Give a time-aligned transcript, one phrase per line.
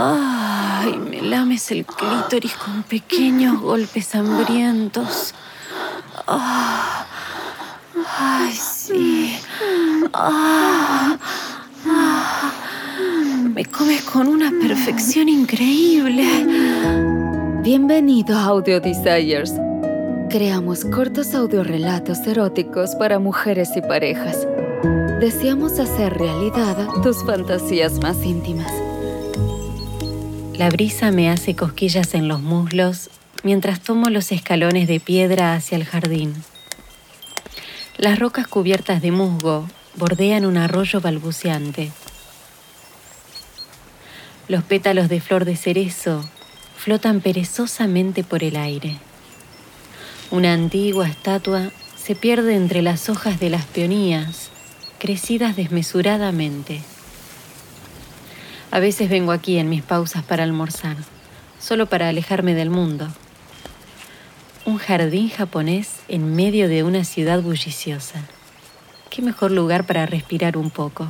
[0.00, 5.34] Ay, me lames el clítoris con pequeños golpes hambrientos.
[6.24, 7.04] Ah,
[8.16, 9.36] ay, sí.
[10.14, 11.18] Ah,
[11.84, 12.52] ah.
[13.52, 16.46] me comes con una perfección increíble.
[17.64, 19.52] Bienvenido a Audio Desires.
[20.30, 24.46] Creamos cortos audiorelatos eróticos para mujeres y parejas.
[25.18, 28.87] Deseamos hacer realidad tus fantasías más íntimas.
[30.58, 33.10] La brisa me hace cosquillas en los muslos
[33.44, 36.34] mientras tomo los escalones de piedra hacia el jardín.
[37.96, 41.92] Las rocas cubiertas de musgo bordean un arroyo balbuceante.
[44.48, 46.28] Los pétalos de flor de cerezo
[46.76, 48.96] flotan perezosamente por el aire.
[50.32, 54.50] Una antigua estatua se pierde entre las hojas de las peonías,
[54.98, 56.82] crecidas desmesuradamente.
[58.70, 60.96] A veces vengo aquí en mis pausas para almorzar,
[61.58, 63.08] solo para alejarme del mundo.
[64.66, 68.20] Un jardín japonés en medio de una ciudad bulliciosa.
[69.08, 71.08] Qué mejor lugar para respirar un poco.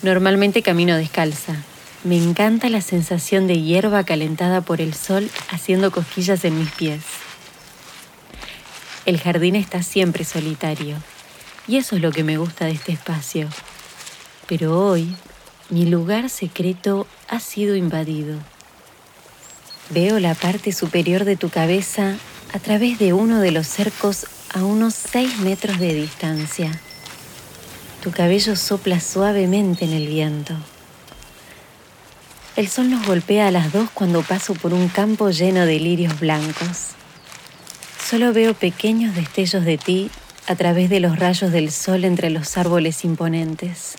[0.00, 1.56] Normalmente camino descalza.
[2.04, 7.02] Me encanta la sensación de hierba calentada por el sol haciendo cosquillas en mis pies.
[9.04, 10.96] El jardín está siempre solitario
[11.68, 13.50] y eso es lo que me gusta de este espacio
[14.52, 15.08] pero hoy
[15.70, 18.36] mi lugar secreto ha sido invadido.
[19.88, 22.16] Veo la parte superior de tu cabeza
[22.52, 26.70] a través de uno de los cercos a unos 6 metros de distancia.
[28.02, 30.54] Tu cabello sopla suavemente en el viento.
[32.54, 36.20] El sol nos golpea a las dos cuando paso por un campo lleno de lirios
[36.20, 36.88] blancos.
[38.06, 40.10] Solo veo pequeños destellos de ti
[40.46, 43.96] a través de los rayos del sol entre los árboles imponentes.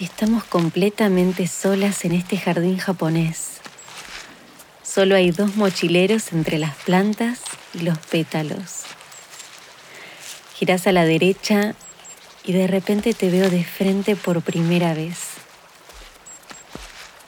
[0.00, 3.60] Estamos completamente solas en este jardín japonés.
[4.82, 7.42] Solo hay dos mochileros entre las plantas
[7.74, 8.84] y los pétalos.
[10.54, 11.74] Girás a la derecha
[12.42, 15.18] y de repente te veo de frente por primera vez.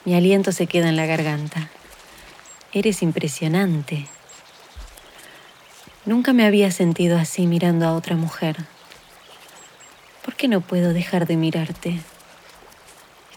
[0.03, 1.69] Mi aliento se queda en la garganta.
[2.73, 4.07] Eres impresionante.
[6.05, 8.57] Nunca me había sentido así mirando a otra mujer.
[10.25, 12.01] ¿Por qué no puedo dejar de mirarte?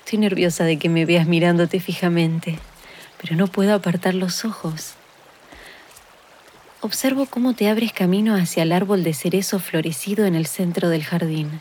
[0.08, 2.58] Estoy nerviosa de que me veas mirándote fijamente,
[3.20, 4.94] pero no puedo apartar los ojos.
[6.80, 11.04] Observo cómo te abres camino hacia el árbol de cerezo florecido en el centro del
[11.04, 11.60] jardín.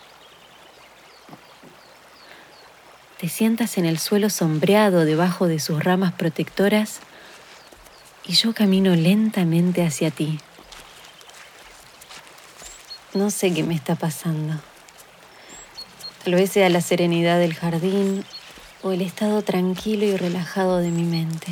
[3.19, 7.02] Te sientas en el suelo sombreado debajo de sus ramas protectoras
[8.25, 10.40] y yo camino lentamente hacia ti.
[13.13, 14.53] No sé qué me está pasando.
[16.24, 18.24] Tal vez sea la serenidad del jardín
[18.83, 21.47] o el estado tranquilo y relajado de mi mente.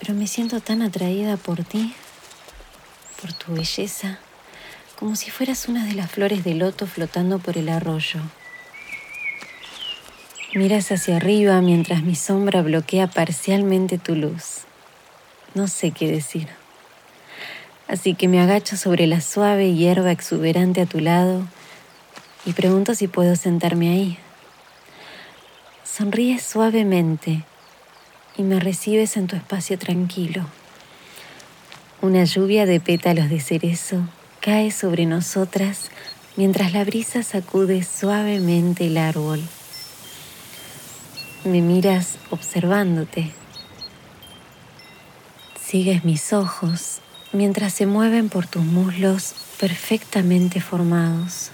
[0.00, 1.94] Pero me siento tan atraída por ti,
[3.20, 4.18] por tu belleza,
[4.98, 8.20] como si fueras una de las flores de loto flotando por el arroyo.
[10.54, 14.64] Miras hacia arriba mientras mi sombra bloquea parcialmente tu luz.
[15.54, 16.48] No sé qué decir.
[17.86, 21.42] Así que me agacho sobre la suave hierba exuberante a tu lado
[22.44, 24.18] y pregunto si puedo sentarme ahí.
[25.92, 27.42] Sonríes suavemente
[28.36, 30.46] y me recibes en tu espacio tranquilo.
[32.00, 34.08] Una lluvia de pétalos de cerezo
[34.40, 35.90] cae sobre nosotras
[36.36, 39.40] mientras la brisa sacude suavemente el árbol.
[41.44, 43.32] Me miras observándote.
[45.60, 47.00] Sigues mis ojos
[47.32, 51.50] mientras se mueven por tus muslos perfectamente formados.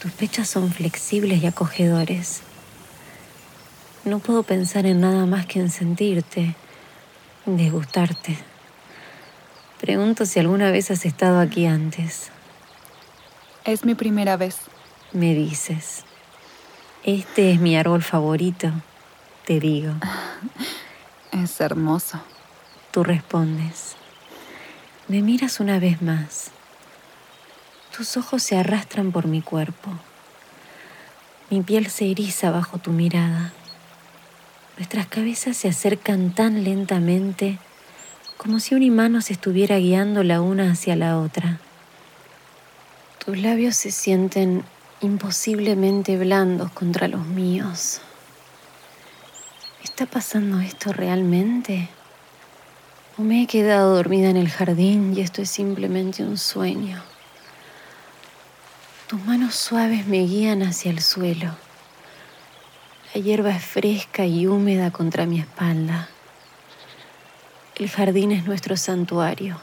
[0.00, 2.40] Tus pechos son flexibles y acogedores.
[4.06, 6.54] No puedo pensar en nada más que en sentirte,
[7.44, 8.38] en disgustarte.
[9.80, 12.30] Pregunto si alguna vez has estado aquí antes.
[13.64, 14.58] Es mi primera vez.
[15.12, 16.04] Me dices.
[17.02, 18.70] Este es mi árbol favorito,
[19.44, 19.92] te digo.
[21.32, 22.20] Es hermoso.
[22.92, 23.96] Tú respondes.
[25.08, 26.52] Me miras una vez más.
[27.94, 29.90] Tus ojos se arrastran por mi cuerpo.
[31.50, 33.52] Mi piel se eriza bajo tu mirada.
[34.76, 37.58] Nuestras cabezas se acercan tan lentamente
[38.36, 41.58] como si un imán nos estuviera guiando la una hacia la otra.
[43.24, 44.64] Tus labios se sienten
[45.00, 48.02] imposiblemente blandos contra los míos.
[49.82, 51.88] ¿Está pasando esto realmente?
[53.16, 57.02] ¿O me he quedado dormida en el jardín y esto es simplemente un sueño?
[59.06, 61.65] Tus manos suaves me guían hacia el suelo
[63.16, 66.10] La hierba es fresca y húmeda contra mi espalda.
[67.76, 69.56] El jardín es nuestro santuario,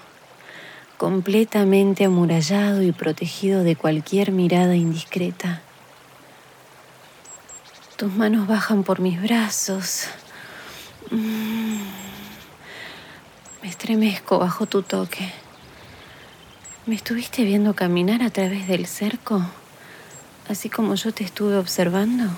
[0.97, 5.61] completamente amurallado y protegido de cualquier mirada indiscreta.
[7.95, 10.07] Tus manos bajan por mis brazos.
[11.11, 11.77] Mm.
[13.61, 15.31] Me estremezco bajo tu toque.
[16.87, 19.45] ¿Me estuviste viendo caminar a través del cerco?
[20.49, 22.31] Así como yo te estuve observando.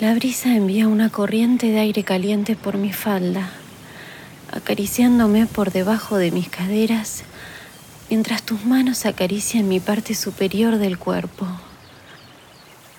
[0.00, 3.50] La brisa envía una corriente de aire caliente por mi falda,
[4.50, 7.24] acariciándome por debajo de mis caderas,
[8.08, 11.46] mientras tus manos acarician mi parte superior del cuerpo.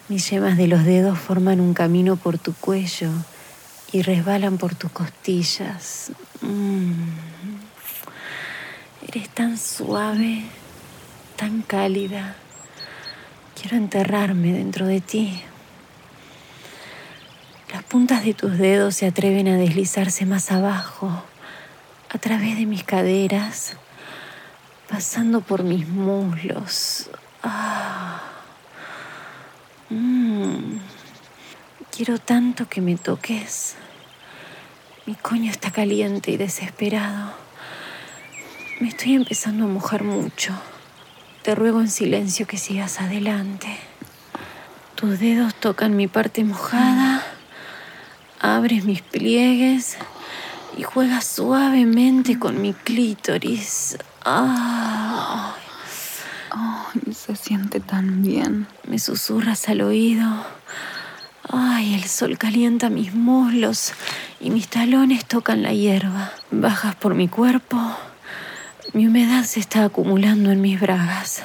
[0.10, 3.10] Mis yemas de los dedos forman un camino por tu cuello
[3.92, 6.12] y resbalan por tus costillas.
[6.42, 6.92] Mm.
[9.08, 10.44] Eres tan suave,
[11.36, 12.36] tan cálida.
[13.60, 15.42] Quiero enterrarme dentro de ti.
[17.92, 21.12] Puntas de tus dedos se atreven a deslizarse más abajo,
[22.08, 23.76] a través de mis caderas,
[24.90, 27.10] pasando por mis muslos.
[27.44, 28.22] Ah.
[29.90, 30.78] Mm.
[31.94, 33.76] Quiero tanto que me toques.
[35.06, 37.34] Mi coño está caliente y desesperado.
[38.80, 40.54] Me estoy empezando a mojar mucho.
[41.44, 43.68] Te ruego en silencio que sigas adelante.
[44.96, 47.31] Tus dedos tocan mi parte mojada
[48.42, 49.98] abres mis pliegues
[50.76, 53.98] y juegas suavemente con mi clítoris.
[54.26, 55.52] Ay,
[57.14, 58.68] se siente tan bien.
[58.88, 60.28] Me susurras al oído.
[61.50, 63.94] Ay, el sol calienta mis muslos
[64.40, 66.32] y mis talones tocan la hierba.
[66.50, 67.78] Bajas por mi cuerpo.
[68.94, 71.44] Mi humedad se está acumulando en mis bragas.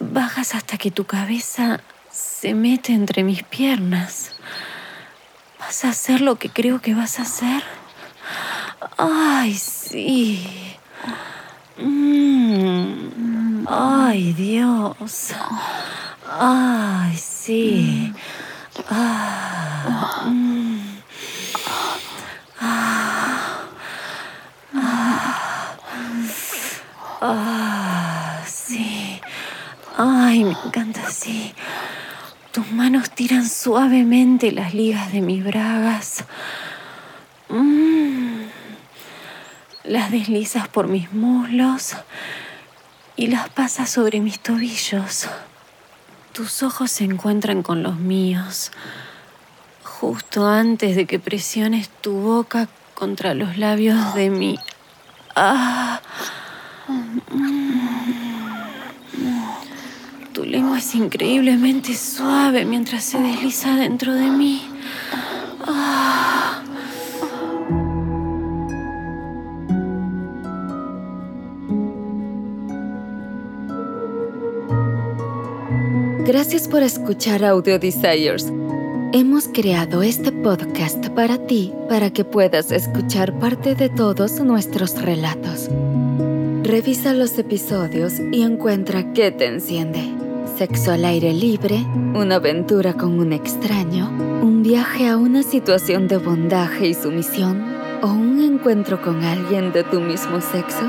[0.00, 1.80] Bajas hasta que tu cabeza
[2.10, 4.37] se mete entre mis piernas.
[5.68, 7.62] ¿Vas a hacer lo que creo que vas a hacer?
[8.96, 10.48] Ay, sí.
[11.76, 13.66] Mm.
[13.68, 15.34] Ay, Dios.
[16.40, 18.14] Ay, sí.
[18.88, 20.24] Ah.
[20.24, 20.78] Mm.
[27.20, 28.42] Ah.
[28.46, 29.20] sí.
[29.98, 31.52] Ay, me encanta así.
[32.52, 36.24] Tus manos tiran suavemente las ligas de mis bragas.
[37.48, 38.42] Mm.
[39.84, 41.94] Las deslizas por mis muslos
[43.16, 45.28] y las pasas sobre mis tobillos.
[46.32, 48.70] Tus ojos se encuentran con los míos,
[49.82, 54.58] justo antes de que presiones tu boca contra los labios de mi...
[55.34, 56.00] Ah.
[60.44, 64.62] Lengua es increíblemente suave mientras se desliza dentro de mí.
[76.26, 78.52] Gracias por escuchar Audio Desires.
[79.14, 85.70] Hemos creado este podcast para ti, para que puedas escuchar parte de todos nuestros relatos.
[86.64, 90.17] Revisa los episodios y encuentra qué te enciende
[90.58, 94.10] sexo al aire libre, una aventura con un extraño,
[94.42, 97.62] un viaje a una situación de bondaje y sumisión
[98.02, 100.82] o un encuentro con alguien de tu mismo sexo?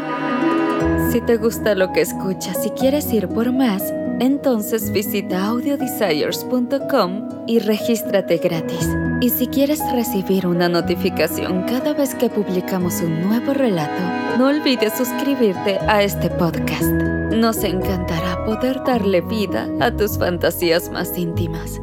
[1.11, 3.83] Si te gusta lo que escuchas y quieres ir por más,
[4.19, 8.89] entonces visita audiodesires.com y regístrate gratis.
[9.21, 14.01] Y si quieres recibir una notificación cada vez que publicamos un nuevo relato,
[14.37, 16.85] no olvides suscribirte a este podcast.
[17.33, 21.81] Nos encantará poder darle vida a tus fantasías más íntimas.